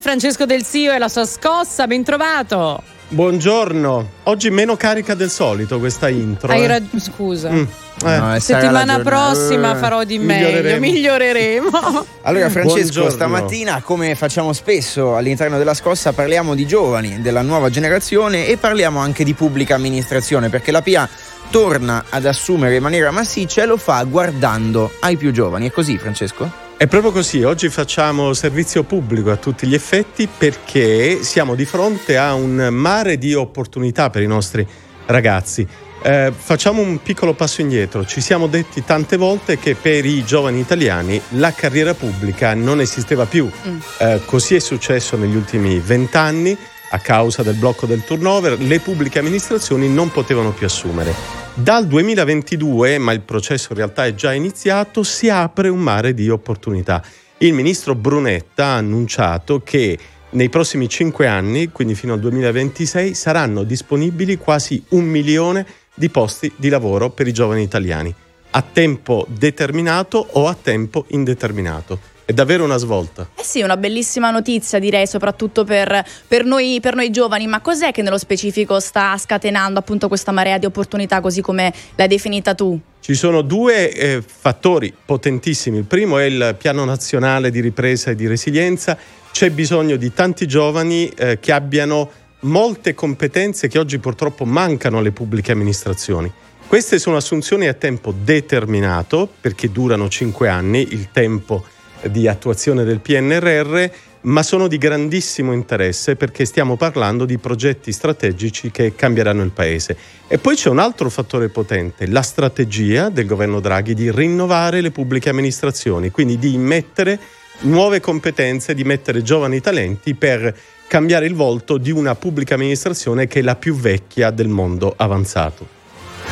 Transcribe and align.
Francesco 0.00 0.46
Del 0.46 0.62
Zio 0.64 0.92
e 0.92 0.98
la 0.98 1.08
sua 1.08 1.26
scossa, 1.26 1.88
ben 1.88 2.04
trovato. 2.04 2.80
Buongiorno, 3.08 4.10
oggi 4.22 4.48
meno 4.48 4.76
carica 4.76 5.14
del 5.14 5.28
solito 5.28 5.80
questa 5.80 6.08
intro. 6.08 6.52
Hai 6.52 6.62
eh. 6.62 6.66
ragione, 6.68 7.00
scusa. 7.00 7.50
Mm, 7.50 7.64
eh. 8.06 8.16
No, 8.16 8.38
Settimana 8.38 9.00
prossima 9.00 9.72
giornata. 9.72 9.78
farò 9.78 10.04
di 10.04 10.18
meglio, 10.20 10.78
miglioreremo. 10.78 12.06
Allora 12.22 12.48
Francesco, 12.48 13.00
Buongiorno. 13.00 13.10
stamattina 13.10 13.82
come 13.82 14.14
facciamo 14.14 14.52
spesso 14.52 15.16
all'interno 15.16 15.58
della 15.58 15.74
scossa 15.74 16.12
parliamo 16.12 16.54
di 16.54 16.64
giovani, 16.64 17.20
della 17.20 17.42
nuova 17.42 17.68
generazione 17.68 18.46
e 18.46 18.56
parliamo 18.56 19.00
anche 19.00 19.24
di 19.24 19.34
pubblica 19.34 19.74
amministrazione 19.74 20.48
perché 20.48 20.70
la 20.70 20.80
PA 20.80 21.08
torna 21.50 22.04
ad 22.08 22.24
assumere 22.24 22.76
in 22.76 22.82
maniera 22.82 23.10
massiccia 23.10 23.62
e 23.62 23.66
lo 23.66 23.76
fa 23.76 24.04
guardando 24.04 24.92
ai 25.00 25.16
più 25.16 25.32
giovani. 25.32 25.68
È 25.68 25.72
così 25.72 25.98
Francesco? 25.98 26.66
È 26.78 26.86
proprio 26.86 27.10
così, 27.10 27.42
oggi 27.42 27.68
facciamo 27.70 28.32
servizio 28.34 28.84
pubblico 28.84 29.32
a 29.32 29.36
tutti 29.36 29.66
gli 29.66 29.74
effetti 29.74 30.28
perché 30.28 31.24
siamo 31.24 31.56
di 31.56 31.64
fronte 31.64 32.16
a 32.16 32.34
un 32.34 32.68
mare 32.70 33.18
di 33.18 33.34
opportunità 33.34 34.10
per 34.10 34.22
i 34.22 34.28
nostri 34.28 34.64
ragazzi. 35.06 35.66
Eh, 36.00 36.32
facciamo 36.32 36.80
un 36.80 37.02
piccolo 37.02 37.34
passo 37.34 37.62
indietro, 37.62 38.06
ci 38.06 38.20
siamo 38.20 38.46
detti 38.46 38.84
tante 38.84 39.16
volte 39.16 39.58
che 39.58 39.74
per 39.74 40.04
i 40.04 40.24
giovani 40.24 40.60
italiani 40.60 41.20
la 41.30 41.50
carriera 41.52 41.94
pubblica 41.94 42.54
non 42.54 42.80
esisteva 42.80 43.26
più, 43.26 43.50
Eh, 43.98 44.20
così 44.24 44.54
è 44.54 44.60
successo 44.60 45.16
negli 45.16 45.34
ultimi 45.34 45.80
vent'anni 45.80 46.56
a 46.90 46.98
causa 47.00 47.42
del 47.42 47.56
blocco 47.56 47.86
del 47.86 48.04
turnover, 48.04 48.56
le 48.56 48.78
pubbliche 48.78 49.18
amministrazioni 49.18 49.88
non 49.88 50.12
potevano 50.12 50.52
più 50.52 50.66
assumere. 50.66 51.47
Dal 51.60 51.88
2022, 51.88 52.98
ma 52.98 53.10
il 53.10 53.22
processo 53.22 53.72
in 53.72 53.78
realtà 53.78 54.06
è 54.06 54.14
già 54.14 54.32
iniziato, 54.32 55.02
si 55.02 55.28
apre 55.28 55.68
un 55.68 55.80
mare 55.80 56.14
di 56.14 56.30
opportunità. 56.30 57.02
Il 57.38 57.52
ministro 57.52 57.96
Brunetta 57.96 58.66
ha 58.66 58.76
annunciato 58.76 59.60
che 59.64 59.98
nei 60.30 60.48
prossimi 60.50 60.88
cinque 60.88 61.26
anni, 61.26 61.70
quindi 61.72 61.96
fino 61.96 62.12
al 62.12 62.20
2026, 62.20 63.12
saranno 63.12 63.64
disponibili 63.64 64.36
quasi 64.36 64.84
un 64.90 65.04
milione 65.04 65.66
di 65.94 66.08
posti 66.10 66.52
di 66.54 66.68
lavoro 66.68 67.10
per 67.10 67.26
i 67.26 67.32
giovani 67.32 67.62
italiani, 67.62 68.14
a 68.50 68.62
tempo 68.62 69.26
determinato 69.28 70.28
o 70.34 70.46
a 70.46 70.54
tempo 70.54 71.06
indeterminato. 71.08 72.17
È 72.28 72.34
davvero 72.34 72.62
una 72.62 72.76
svolta. 72.76 73.30
Eh 73.34 73.42
sì, 73.42 73.62
una 73.62 73.78
bellissima 73.78 74.30
notizia 74.30 74.78
direi, 74.78 75.06
soprattutto 75.06 75.64
per, 75.64 76.04
per 76.26 76.44
noi, 76.44 76.78
per 76.78 76.94
noi 76.94 77.08
giovani, 77.08 77.46
ma 77.46 77.62
cos'è 77.62 77.90
che 77.90 78.02
nello 78.02 78.18
specifico 78.18 78.80
sta 78.80 79.16
scatenando 79.16 79.78
appunto 79.78 80.08
questa 80.08 80.30
marea 80.30 80.58
di 80.58 80.66
opportunità 80.66 81.22
così 81.22 81.40
come 81.40 81.72
l'hai 81.94 82.06
definita 82.06 82.54
tu? 82.54 82.78
Ci 83.00 83.14
sono 83.14 83.40
due 83.40 83.90
eh, 83.90 84.22
fattori 84.22 84.92
potentissimi. 85.06 85.78
Il 85.78 85.84
primo 85.84 86.18
è 86.18 86.24
il 86.24 86.54
piano 86.58 86.84
nazionale 86.84 87.50
di 87.50 87.60
ripresa 87.60 88.10
e 88.10 88.14
di 88.14 88.26
resilienza. 88.26 88.98
C'è 89.32 89.48
bisogno 89.48 89.96
di 89.96 90.12
tanti 90.12 90.46
giovani 90.46 91.08
eh, 91.08 91.38
che 91.40 91.52
abbiano 91.52 92.10
molte 92.40 92.92
competenze 92.92 93.68
che 93.68 93.78
oggi 93.78 93.98
purtroppo 93.98 94.44
mancano 94.44 94.98
alle 94.98 95.12
pubbliche 95.12 95.52
amministrazioni. 95.52 96.30
Queste 96.66 96.98
sono 96.98 97.16
assunzioni 97.16 97.68
a 97.68 97.72
tempo 97.72 98.12
determinato 98.12 99.26
perché 99.40 99.72
durano 99.72 100.10
cinque 100.10 100.50
anni, 100.50 100.88
il 100.90 101.08
tempo 101.10 101.64
di 102.10 102.28
attuazione 102.28 102.84
del 102.84 103.00
PNRR, 103.00 103.84
ma 104.22 104.42
sono 104.42 104.68
di 104.68 104.78
grandissimo 104.78 105.52
interesse 105.52 106.16
perché 106.16 106.44
stiamo 106.44 106.76
parlando 106.76 107.24
di 107.24 107.38
progetti 107.38 107.92
strategici 107.92 108.70
che 108.70 108.94
cambieranno 108.94 109.42
il 109.42 109.50
Paese. 109.50 109.96
E 110.26 110.38
poi 110.38 110.56
c'è 110.56 110.68
un 110.68 110.78
altro 110.78 111.08
fattore 111.10 111.48
potente, 111.48 112.06
la 112.06 112.22
strategia 112.22 113.08
del 113.08 113.26
governo 113.26 113.60
Draghi 113.60 113.94
di 113.94 114.10
rinnovare 114.10 114.80
le 114.80 114.90
pubbliche 114.90 115.28
amministrazioni, 115.30 116.10
quindi 116.10 116.38
di 116.38 116.54
immettere 116.54 117.18
nuove 117.60 118.00
competenze, 118.00 118.74
di 118.74 118.84
mettere 118.84 119.22
giovani 119.22 119.60
talenti 119.60 120.14
per 120.14 120.54
cambiare 120.86 121.26
il 121.26 121.34
volto 121.34 121.76
di 121.76 121.90
una 121.90 122.14
pubblica 122.14 122.54
amministrazione 122.54 123.26
che 123.26 123.40
è 123.40 123.42
la 123.42 123.56
più 123.56 123.74
vecchia 123.74 124.30
del 124.30 124.48
mondo 124.48 124.94
avanzato. 124.96 125.77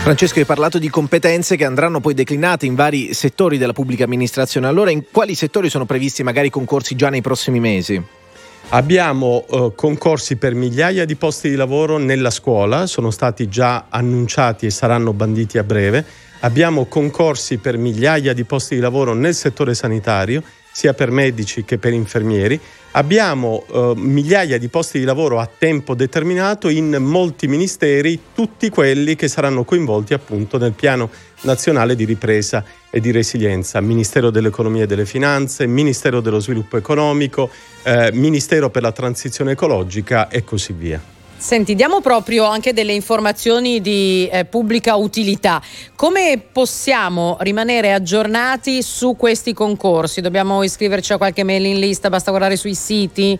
Francesco, 0.07 0.39
hai 0.39 0.45
parlato 0.45 0.79
di 0.79 0.89
competenze 0.89 1.57
che 1.57 1.65
andranno 1.65 1.99
poi 1.99 2.15
declinate 2.15 2.65
in 2.65 2.77
vari 2.77 3.12
settori 3.12 3.59
della 3.59 3.72
pubblica 3.72 4.05
amministrazione. 4.05 4.69
Allora, 4.69 4.93
in 4.93 5.06
quali 5.11 5.34
settori 5.34 5.69
sono 5.69 5.84
previsti 5.84 6.22
magari 6.22 6.49
concorsi 6.49 6.94
già 6.94 7.09
nei 7.09 7.22
prossimi 7.22 7.59
mesi? 7.59 8.00
Abbiamo 8.69 9.45
eh, 9.50 9.72
concorsi 9.75 10.37
per 10.37 10.55
migliaia 10.55 11.05
di 11.05 11.16
posti 11.16 11.49
di 11.49 11.56
lavoro 11.56 11.99
nella 11.99 12.31
scuola, 12.31 12.87
sono 12.87 13.11
stati 13.11 13.49
già 13.49 13.87
annunciati 13.89 14.66
e 14.66 14.71
saranno 14.71 15.12
banditi 15.12 15.59
a 15.59 15.65
breve. 15.65 16.05
Abbiamo 16.43 16.84
concorsi 16.84 17.56
per 17.56 17.77
migliaia 17.77 18.33
di 18.33 18.45
posti 18.45 18.77
di 18.77 18.81
lavoro 18.81 19.12
nel 19.12 19.34
settore 19.34 19.75
sanitario, 19.75 20.41
sia 20.76 20.92
per 20.92 21.10
medici 21.10 21.64
che 21.64 21.78
per 21.78 21.94
infermieri. 21.94 22.60
Abbiamo 22.92 23.64
eh, 23.66 23.92
migliaia 23.97 24.59
di 24.59 24.69
posti 24.69 24.98
di 24.98 25.06
lavoro 25.06 25.38
a 25.41 25.48
tempo 25.48 25.94
determinato 25.94 26.69
in 26.69 26.98
molti 27.00 27.48
ministeri, 27.48 28.20
tutti 28.34 28.69
quelli 28.69 29.16
che 29.16 29.26
saranno 29.26 29.65
coinvolti 29.65 30.12
appunto 30.12 30.59
nel 30.59 30.72
piano 30.72 31.09
nazionale 31.42 31.97
di 31.97 32.04
ripresa 32.04 32.62
e 32.91 33.00
di 33.00 33.10
resilienza, 33.10 33.81
Ministero 33.81 34.28
dell'Economia 34.28 34.82
e 34.82 34.86
delle 34.86 35.06
Finanze, 35.06 35.66
Ministero 35.66 36.20
dello 36.20 36.41
Sviluppo 36.41 36.76
Economico, 36.76 37.48
eh, 37.82 38.10
Ministero 38.12 38.69
per 38.69 38.82
la 38.82 38.92
Transizione 38.92 39.53
Ecologica 39.53 40.28
e 40.28 40.44
così 40.44 40.75
via. 40.75 41.16
Senti, 41.38 41.74
diamo 41.74 42.00
proprio 42.00 42.44
anche 42.44 42.72
delle 42.72 42.94
informazioni 42.94 43.80
di 43.80 44.26
eh, 44.32 44.47
pubblica 44.47 44.97
utilità. 44.97 45.62
Come 45.94 46.42
possiamo 46.50 47.36
rimanere 47.41 47.92
aggiornati 47.92 48.82
su 48.82 49.16
questi 49.16 49.52
concorsi? 49.52 50.22
Dobbiamo 50.22 50.62
iscriverci 50.62 51.12
a 51.12 51.19
qualche 51.19 51.44
mailing 51.44 51.78
list? 51.78 52.08
Basta 52.08 52.30
guardare 52.30 52.56
sui 52.56 52.74
siti? 52.74 53.38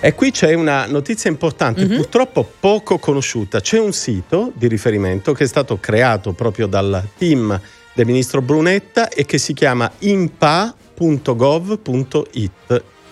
E 0.00 0.14
qui 0.14 0.30
c'è 0.30 0.54
una 0.54 0.86
notizia 0.86 1.28
importante, 1.28 1.84
purtroppo 1.86 2.48
poco 2.60 2.98
conosciuta. 2.98 3.60
C'è 3.60 3.80
un 3.80 3.92
sito 3.92 4.52
di 4.54 4.68
riferimento 4.68 5.32
che 5.32 5.42
è 5.42 5.46
stato 5.48 5.80
creato 5.80 6.32
proprio 6.32 6.68
dal 6.68 7.04
team 7.18 7.60
del 7.94 8.06
ministro 8.06 8.40
Brunetta 8.40 9.08
e 9.08 9.24
che 9.26 9.38
si 9.38 9.54
chiama 9.54 9.90
inpa.gov.it. 9.98 10.76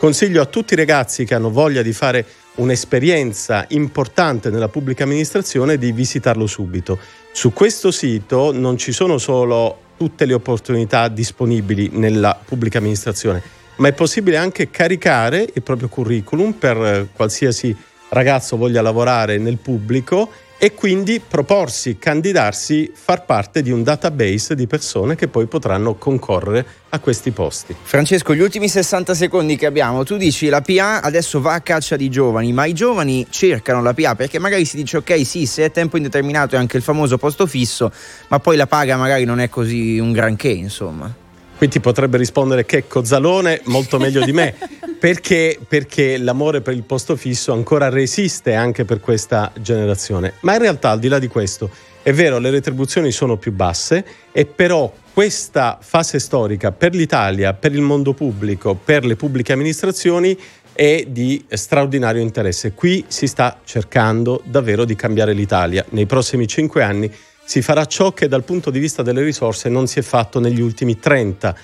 Consiglio 0.00 0.40
a 0.40 0.46
tutti 0.46 0.72
i 0.72 0.76
ragazzi 0.78 1.26
che 1.26 1.34
hanno 1.34 1.50
voglia 1.50 1.82
di 1.82 1.92
fare 1.92 2.24
un'esperienza 2.54 3.66
importante 3.68 4.48
nella 4.48 4.68
pubblica 4.68 5.04
amministrazione 5.04 5.76
di 5.76 5.92
visitarlo 5.92 6.46
subito. 6.46 6.98
Su 7.32 7.52
questo 7.52 7.90
sito 7.90 8.50
non 8.50 8.78
ci 8.78 8.92
sono 8.92 9.18
solo 9.18 9.78
tutte 9.98 10.24
le 10.24 10.32
opportunità 10.32 11.08
disponibili 11.08 11.90
nella 11.92 12.34
pubblica 12.42 12.78
amministrazione, 12.78 13.42
ma 13.76 13.88
è 13.88 13.92
possibile 13.92 14.38
anche 14.38 14.70
caricare 14.70 15.46
il 15.52 15.62
proprio 15.62 15.88
curriculum 15.88 16.52
per 16.52 16.76
eh, 16.78 17.08
qualsiasi 17.12 17.76
ragazzo 18.08 18.56
voglia 18.56 18.80
lavorare 18.80 19.36
nel 19.36 19.58
pubblico 19.58 20.30
e 20.62 20.74
quindi 20.74 21.22
proporsi, 21.26 21.96
candidarsi, 21.96 22.92
far 22.94 23.24
parte 23.24 23.62
di 23.62 23.70
un 23.70 23.82
database 23.82 24.54
di 24.54 24.66
persone 24.66 25.16
che 25.16 25.26
poi 25.26 25.46
potranno 25.46 25.94
concorrere 25.94 26.66
a 26.90 26.98
questi 26.98 27.30
posti. 27.30 27.74
Francesco, 27.80 28.34
gli 28.34 28.42
ultimi 28.42 28.68
60 28.68 29.14
secondi 29.14 29.56
che 29.56 29.64
abbiamo, 29.64 30.04
tu 30.04 30.18
dici 30.18 30.48
la 30.50 30.60
PA 30.60 31.00
adesso 31.00 31.40
va 31.40 31.54
a 31.54 31.62
caccia 31.62 31.96
di 31.96 32.10
giovani, 32.10 32.52
ma 32.52 32.66
i 32.66 32.74
giovani 32.74 33.26
cercano 33.30 33.80
la 33.80 33.94
PA 33.94 34.14
perché 34.14 34.38
magari 34.38 34.66
si 34.66 34.76
dice 34.76 34.98
ok 34.98 35.24
sì, 35.24 35.46
se 35.46 35.64
è 35.64 35.70
tempo 35.70 35.96
indeterminato 35.96 36.56
è 36.56 36.58
anche 36.58 36.76
il 36.76 36.82
famoso 36.82 37.16
posto 37.16 37.46
fisso, 37.46 37.90
ma 38.28 38.38
poi 38.38 38.56
la 38.56 38.66
paga 38.66 38.98
magari 38.98 39.24
non 39.24 39.40
è 39.40 39.48
così 39.48 39.98
un 39.98 40.12
granché, 40.12 40.50
insomma. 40.50 41.10
Qui 41.56 41.68
ti 41.68 41.80
potrebbe 41.80 42.16
rispondere 42.16 42.66
Checco 42.66 43.04
Zalone 43.04 43.60
molto 43.64 43.98
meglio 43.98 44.24
di 44.24 44.32
me, 44.32 44.54
perché, 45.00 45.58
perché 45.66 46.18
l'amore 46.18 46.60
per 46.60 46.74
il 46.74 46.82
posto 46.82 47.16
fisso 47.16 47.54
ancora 47.54 47.88
resiste 47.88 48.52
anche 48.52 48.84
per 48.84 49.00
questa 49.00 49.50
generazione. 49.58 50.34
Ma 50.40 50.52
in 50.52 50.58
realtà, 50.58 50.90
al 50.90 50.98
di 50.98 51.08
là 51.08 51.18
di 51.18 51.26
questo, 51.26 51.70
è 52.02 52.12
vero, 52.12 52.38
le 52.38 52.50
retribuzioni 52.50 53.10
sono 53.10 53.38
più 53.38 53.50
basse, 53.50 54.04
e 54.30 54.44
però 54.44 54.92
questa 55.14 55.78
fase 55.80 56.18
storica 56.18 56.70
per 56.70 56.94
l'Italia, 56.94 57.54
per 57.54 57.72
il 57.72 57.80
mondo 57.80 58.12
pubblico, 58.12 58.74
per 58.74 59.06
le 59.06 59.16
pubbliche 59.16 59.54
amministrazioni 59.54 60.38
è 60.74 61.06
di 61.08 61.46
straordinario 61.48 62.20
interesse. 62.20 62.72
Qui 62.72 63.04
si 63.08 63.26
sta 63.26 63.58
cercando 63.64 64.42
davvero 64.44 64.84
di 64.84 64.94
cambiare 64.96 65.32
l'Italia. 65.32 65.82
Nei 65.90 66.04
prossimi 66.04 66.46
cinque 66.46 66.82
anni 66.82 67.10
si 67.42 67.62
farà 67.62 67.86
ciò 67.86 68.12
che 68.12 68.28
dal 68.28 68.44
punto 68.44 68.70
di 68.70 68.78
vista 68.78 69.02
delle 69.02 69.22
risorse 69.22 69.70
non 69.70 69.86
si 69.86 69.98
è 69.98 70.02
fatto 70.02 70.40
negli 70.40 70.60
ultimi 70.60 70.98
30. 70.98 71.56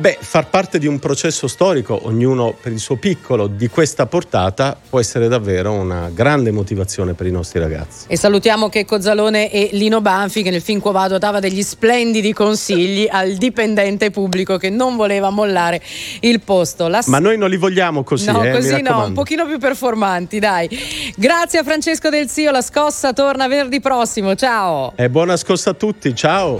Beh, 0.00 0.16
far 0.20 0.48
parte 0.48 0.78
di 0.78 0.86
un 0.86 1.00
processo 1.00 1.48
storico, 1.48 2.06
ognuno 2.06 2.54
per 2.60 2.70
il 2.70 2.78
suo 2.78 2.94
piccolo, 2.94 3.48
di 3.48 3.66
questa 3.66 4.06
portata 4.06 4.78
può 4.88 5.00
essere 5.00 5.26
davvero 5.26 5.72
una 5.72 6.08
grande 6.14 6.52
motivazione 6.52 7.14
per 7.14 7.26
i 7.26 7.32
nostri 7.32 7.58
ragazzi. 7.58 8.04
E 8.06 8.16
salutiamo 8.16 8.68
Checco 8.68 9.00
Zalone 9.00 9.50
e 9.50 9.70
Lino 9.72 10.00
Banfi 10.00 10.44
che 10.44 10.50
nel 10.50 10.62
film 10.62 10.78
Quo 10.78 10.92
Vado 10.92 11.18
dava 11.18 11.40
degli 11.40 11.64
splendidi 11.64 12.32
consigli 12.32 13.08
al 13.10 13.32
dipendente 13.32 14.12
pubblico 14.12 14.56
che 14.56 14.70
non 14.70 14.94
voleva 14.94 15.30
mollare 15.30 15.82
il 16.20 16.42
posto. 16.42 16.86
La 16.86 17.02
Ma 17.06 17.18
noi 17.18 17.36
non 17.36 17.50
li 17.50 17.56
vogliamo 17.56 18.04
così, 18.04 18.30
No, 18.30 18.44
eh, 18.44 18.50
mi 18.50 18.54
così 18.54 18.80
no, 18.80 19.06
un 19.06 19.14
pochino 19.14 19.46
più 19.46 19.58
performanti, 19.58 20.38
dai. 20.38 20.68
Grazie 21.16 21.58
a 21.58 21.64
Francesco 21.64 22.08
Del 22.08 22.28
Zio, 22.28 22.52
la 22.52 22.62
scossa 22.62 23.12
torna 23.12 23.48
venerdì 23.48 23.80
prossimo. 23.80 24.36
Ciao. 24.36 24.92
E 24.94 25.10
buona 25.10 25.36
scossa 25.36 25.70
a 25.70 25.74
tutti, 25.74 26.14
ciao! 26.14 26.56